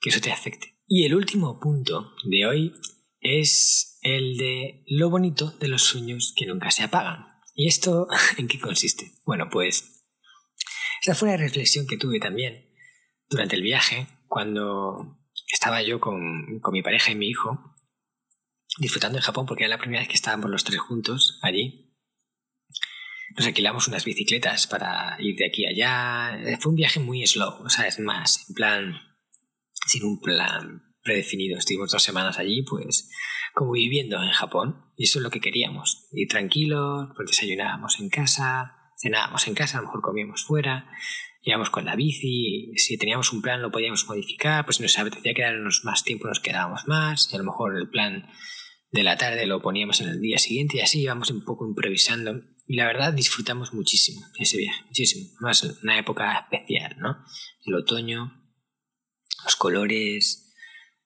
[0.00, 0.77] que eso te afecte.
[0.90, 2.74] Y el último punto de hoy
[3.20, 7.26] es el de lo bonito de los sueños que nunca se apagan.
[7.54, 9.12] ¿Y esto en qué consiste?
[9.26, 10.06] Bueno, pues
[11.02, 12.70] esa fue una reflexión que tuve también
[13.28, 15.18] durante el viaje, cuando
[15.52, 17.74] estaba yo con, con mi pareja y mi hijo
[18.78, 21.88] disfrutando en Japón, porque era la primera vez que estábamos los tres juntos allí
[23.36, 26.58] nos alquilamos unas bicicletas para ir de aquí a allá.
[26.58, 29.07] Fue un viaje muy slow, o sea, es más, en plan,
[29.88, 31.58] sin un plan predefinido.
[31.58, 33.10] Estuvimos dos semanas allí, pues,
[33.54, 34.84] como viviendo en Japón.
[34.96, 39.78] Y eso es lo que queríamos, ir tranquilos, pues desayunábamos en casa, cenábamos en casa,
[39.78, 40.90] a lo mejor comíamos fuera,
[41.42, 45.34] íbamos con la bici, si teníamos un plan lo podíamos modificar, pues si nos apetecía
[45.34, 48.26] quedarnos más tiempo nos quedábamos más, y a lo mejor el plan
[48.90, 52.42] de la tarde lo poníamos en el día siguiente y así íbamos un poco improvisando
[52.66, 55.26] y la verdad disfrutamos muchísimo ese viaje, muchísimo.
[55.40, 57.16] Más una época especial, ¿no?
[57.64, 58.37] El otoño,
[59.44, 60.54] los colores,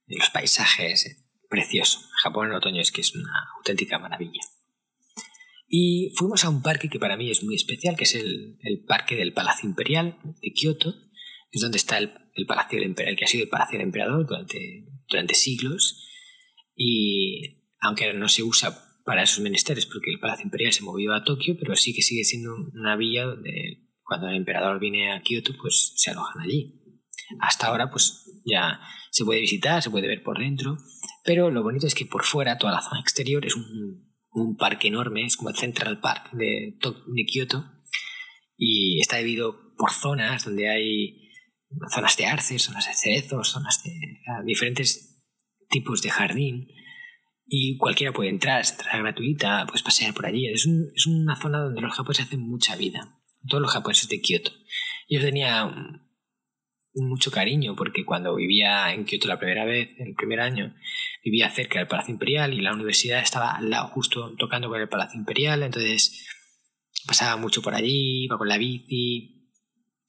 [0.06, 1.16] los paisajes, eh,
[1.48, 2.00] precioso.
[2.22, 4.40] Japón en otoño es que es una auténtica maravilla.
[5.68, 9.16] Y fuimos a un parque que para mí es muy especial, que es el, Parque
[9.16, 10.94] del Palacio Imperial de Kioto.
[11.50, 12.12] Es donde está el,
[12.46, 16.06] Palacio del Emperador, que ha sido el Palacio del Emperador durante, durante siglos.
[16.76, 21.24] Y aunque no se usa para esos menesteres, porque el Palacio Imperial se movió a
[21.24, 25.54] Tokio, pero sí que sigue siendo una villa donde cuando el emperador viene a Kioto,
[25.60, 26.81] pues se alojan allí.
[27.40, 30.78] Hasta ahora, pues ya se puede visitar, se puede ver por dentro,
[31.24, 34.88] pero lo bonito es que por fuera, toda la zona exterior, es un, un parque
[34.88, 37.62] enorme, es como el Central Park de, de
[38.56, 41.30] y está dividido por zonas donde hay
[41.92, 43.92] zonas de arce, zonas de cerezos, zonas de
[44.44, 45.12] diferentes
[45.68, 46.68] tipos de jardín
[47.46, 50.46] y cualquiera puede entrar, es gratuita, puedes pasear por allí.
[50.48, 54.52] Es, es, una zona donde los japoneses hacen mucha vida, todos los japoneses de Kioto.
[55.08, 55.70] Yo tenía
[56.94, 60.74] mucho cariño porque cuando vivía en Kioto la primera vez, el primer año,
[61.24, 64.88] vivía cerca del Palacio Imperial y la universidad estaba al lado, justo tocando con el
[64.88, 66.26] Palacio Imperial, entonces
[67.06, 69.48] pasaba mucho por allí, iba con la bici,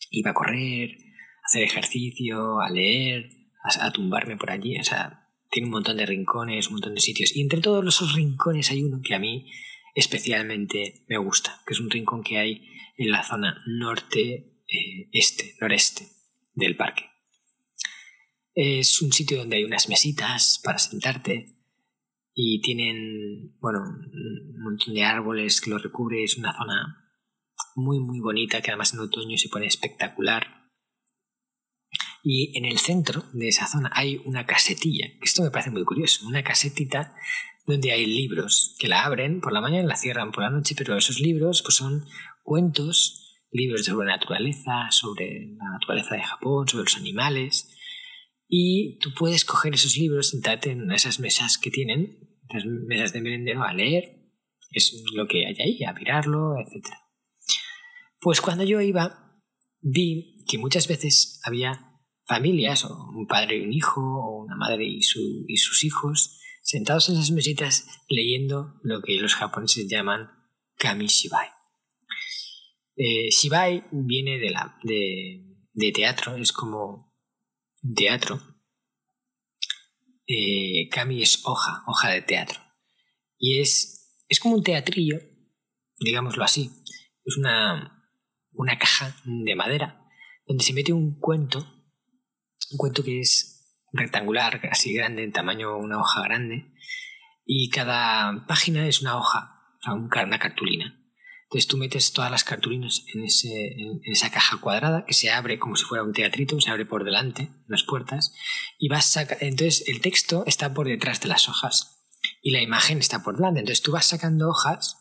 [0.10, 3.30] iba a correr, a hacer ejercicio, a leer,
[3.64, 4.78] a, tumbarme por allí.
[4.80, 7.36] O sea, tiene un montón de rincones, un montón de sitios.
[7.36, 9.50] Y entre todos esos rincones hay uno que a mí
[9.96, 12.68] especialmente me gusta, que es un rincón que hay
[12.98, 16.13] en la zona norte-este, eh, noreste
[16.54, 17.10] del parque.
[18.54, 21.58] Es un sitio donde hay unas mesitas para sentarte
[22.36, 26.24] y tienen, bueno, un montón de árboles que lo recubre.
[26.24, 27.12] Es una zona
[27.76, 30.72] muy, muy bonita que además en otoño se pone espectacular.
[32.24, 35.08] Y en el centro de esa zona hay una casetilla.
[35.22, 36.26] Esto me parece muy curioso.
[36.26, 37.16] Una casetita
[37.66, 40.76] donde hay libros que la abren por la mañana y la cierran por la noche,
[40.78, 42.06] pero esos libros pues son
[42.44, 47.70] cuentos, libros sobre naturaleza, sobre la naturaleza de Japón, sobre los animales.
[48.48, 53.22] Y tú puedes coger esos libros, sentarte en esas mesas que tienen, las mesas de
[53.22, 54.24] merendero, a leer,
[54.72, 56.90] es lo que hay ahí, a mirarlo, etc.
[58.20, 59.40] Pues cuando yo iba,
[59.82, 61.94] vi que muchas veces había
[62.26, 67.10] familias, o un padre y un hijo, o una madre y, y sus hijos, sentados
[67.10, 70.30] en esas mesitas leyendo lo que los japoneses llaman
[70.78, 71.53] kamishibai.
[72.96, 77.14] Eh, shibai viene de, la, de, teatro, es como
[77.96, 78.40] teatro.
[80.28, 82.60] Eh, kami es hoja, hoja de teatro.
[83.38, 85.20] Y es, es como un teatrillo,
[86.00, 86.70] digámoslo así.
[87.26, 88.10] Es una,
[88.52, 90.00] una caja de madera
[90.46, 93.54] donde se mete un cuento, un cuento que es
[93.92, 96.74] rectangular, así grande, en tamaño una hoja grande,
[97.46, 101.00] y cada página es una hoja, o sea, una cartulina.
[101.54, 105.86] Entonces tú metes todas las cartulinas en, esa caja cuadrada que se abre como si
[105.86, 108.34] fuera un teatrito, se abre por delante, las puertas,
[108.80, 112.08] y vas saca entonces el texto está por detrás de las hojas
[112.42, 113.60] y la imagen está por delante.
[113.60, 114.98] Entonces tú vas sacando hojas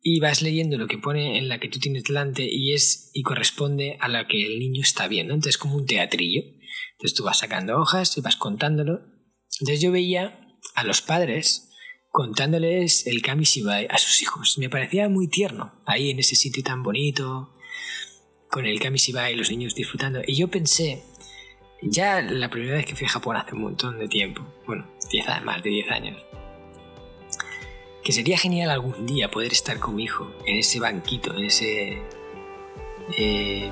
[0.00, 3.24] y vas leyendo lo que pone en la que tú tienes delante y es y
[3.24, 5.34] corresponde a la que el niño está viendo.
[5.34, 6.42] Entonces como un teatrillo.
[6.92, 9.00] Entonces tú vas sacando hojas y vas contándolo.
[9.58, 10.46] Entonces yo veía
[10.76, 11.65] a los padres
[12.16, 14.56] contándoles el Kamishibai a sus hijos.
[14.56, 17.50] Me parecía muy tierno, ahí en ese sitio tan bonito,
[18.48, 20.22] con el Kamishibai, los niños disfrutando.
[20.26, 21.02] Y yo pensé,
[21.82, 25.26] ya la primera vez que fui a Japón hace un montón de tiempo, bueno, diez,
[25.44, 26.22] más de 10 años,
[28.02, 31.98] que sería genial algún día poder estar con mi hijo en ese banquito, en ese...
[33.18, 33.70] Eh,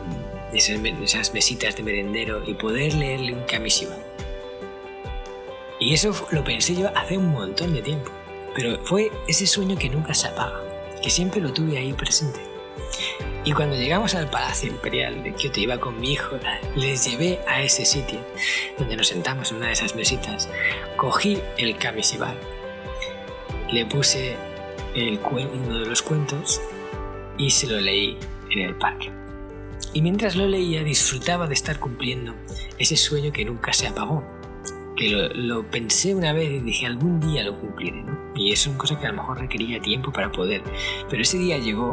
[0.52, 3.96] esas, mesitas de merendero y poder leerle un Kamishiba.
[5.80, 8.12] Y eso lo pensé yo hace un montón de tiempo,
[8.54, 10.60] pero fue ese sueño que nunca se apaga,
[11.02, 12.40] que siempre lo tuve ahí presente.
[13.44, 16.38] Y cuando llegamos al Palacio Imperial de Kyoto, iba con mi hijo,
[16.76, 18.20] les llevé a ese sitio
[18.78, 20.48] donde nos sentamos en una de esas mesitas,
[20.96, 22.34] cogí el Kamishiba,
[23.70, 24.36] le puse
[24.94, 26.60] el, uno de los cuentos
[27.36, 28.18] y se lo leí
[28.50, 29.10] en el parque.
[29.92, 32.34] Y mientras lo leía disfrutaba de estar cumpliendo
[32.78, 34.24] ese sueño que nunca se apagó.
[34.96, 38.04] Que lo, pensé una vez y dije algún día lo cumpliré.
[38.34, 40.62] Y es una cosa que a lo mejor requería tiempo para poder.
[41.10, 41.92] Pero ese día llegó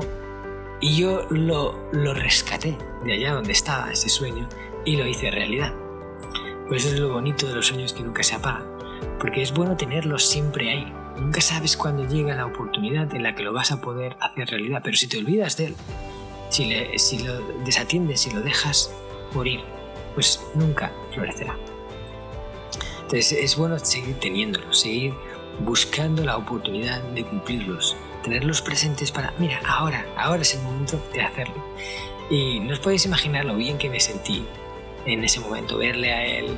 [0.80, 4.48] y yo lo, lo rescaté de allá donde estaba ese sueño
[4.86, 5.74] y lo hice realidad.
[6.68, 8.66] Pues eso es lo bonito de los sueños que nunca se apagan.
[9.20, 10.94] Porque es bueno tenerlos siempre ahí.
[11.18, 14.82] Nunca sabes cuándo llega la oportunidad en la que lo vas a poder hacer realidad,
[14.84, 15.76] pero si te olvidas de él,
[16.52, 18.92] si, lo desatiendes, si lo dejas
[19.34, 19.62] morir,
[20.16, 21.56] pues nunca florecerá.
[23.12, 25.14] Entonces es bueno seguir teniéndolos, seguir
[25.60, 31.22] buscando la oportunidad de cumplirlos, tenerlos presentes para, mira, ahora, ahora es el momento de
[31.22, 31.62] hacerlo.
[32.30, 34.46] Y no os podéis imaginar lo bien que me sentí
[35.06, 36.58] en ese momento, verle a él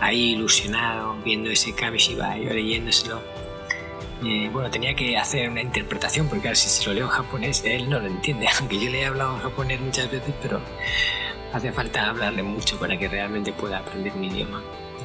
[0.00, 3.20] ahí ilusionado, viendo ese Kamishibai, yo leyéndoselo
[4.50, 7.90] bueno, tenía que hacer una interpretación, porque claro, si se lo leo en japonés, él
[7.90, 10.58] no lo entiende, aunque yo le he hablado en japonés muchas veces, pero
[11.52, 14.62] hace falta hablarle mucho para que realmente pueda aprender mi idioma.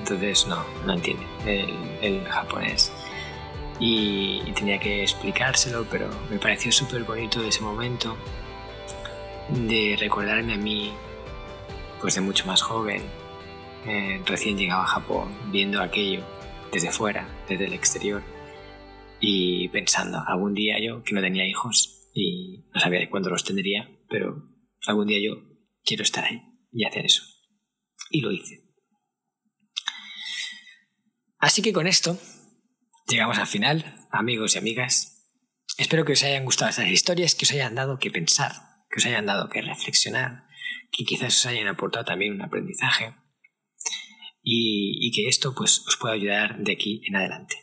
[0.10, 1.26] Entonces, no, no entiende
[2.02, 2.94] el, japonés.
[3.80, 8.18] Y, tenía que explicárselo, pero me pareció súper bonito ese momento
[9.50, 10.94] de recordarme a mí,
[12.00, 13.04] pues de mucho más joven,
[13.86, 16.24] eh, recién llegado a Japón, viendo aquello
[16.72, 18.24] desde fuera, desde el exterior
[19.20, 23.90] y pensando, algún día yo, que no tenía hijos y no sabía cuándo los tendría,
[24.10, 24.42] pero
[24.86, 25.42] algún día yo
[25.84, 26.42] quiero estar ahí
[26.72, 27.24] y hacer eso.
[28.10, 28.67] Y lo hice.
[31.40, 32.20] Así que con esto
[33.08, 35.26] llegamos al final, amigos y amigas.
[35.78, 38.54] Espero que os hayan gustado estas historias, que os hayan dado que pensar,
[38.90, 40.48] que os hayan dado que reflexionar,
[40.92, 43.14] que quizás os hayan aportado también un aprendizaje
[44.42, 47.56] y, que esto pues os pueda ayudar de aquí en adelante.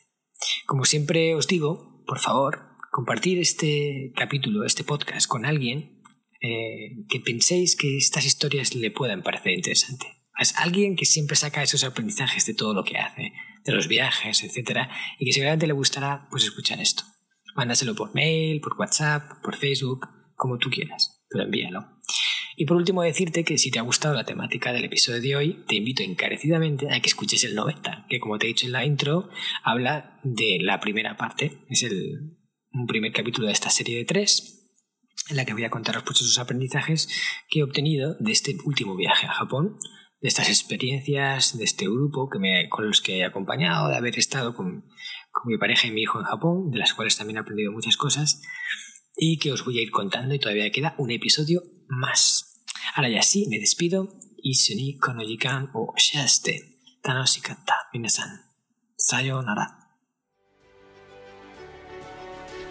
[0.66, 6.02] Como siempre os digo, por favor, compartir este capítulo, este podcast con alguien
[6.40, 10.10] eh, que penséis que estas historias le puedan parecer interesantes.
[10.38, 13.32] Es alguien que siempre saca esos aprendizajes de todo lo que hace,
[13.64, 14.88] de los viajes, etc.
[15.18, 17.04] Y que seguramente le gustará pues escuchar esto.
[17.56, 21.94] Mándaselo por mail, por WhatsApp, por Facebook, como tú quieras, pero envíalo.
[22.56, 25.64] Y por último decirte que si te ha gustado la temática del episodio de hoy,
[25.66, 28.84] te invito encarecidamente a que escuches el 90, que como te he dicho en la
[28.84, 29.28] intro,
[29.62, 32.38] habla de la primera parte, es el,
[32.70, 34.70] un primer capítulo de esta serie de tres,
[35.30, 37.08] en la que voy a contaros pues esos aprendizajes
[37.48, 39.78] que he obtenido de este último viaje a Japón,
[40.24, 44.18] de estas experiencias, de este grupo que me, con los que he acompañado, de haber
[44.18, 44.86] estado con,
[45.30, 47.98] con mi pareja y mi hijo en Japón, de las cuales también he aprendido muchas
[47.98, 48.40] cosas
[49.14, 52.64] y que os voy a ir contando y todavía queda un episodio más.
[52.94, 54.14] Ahora ya sí, me despido.
[54.38, 56.80] Isuni konojikan o shiaste.
[57.02, 58.46] Tanoshikatta minasan.
[58.96, 59.90] Sayonara.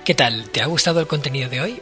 [0.06, 0.50] ¿Qué tal?
[0.50, 1.82] ¿Te ha gustado el contenido de hoy?